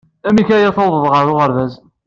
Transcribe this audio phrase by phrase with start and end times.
[0.27, 1.73] Amek ay d-tewwḍed ɣer uɣerbaz?